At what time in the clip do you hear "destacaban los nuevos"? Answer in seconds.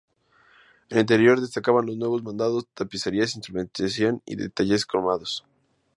1.39-2.23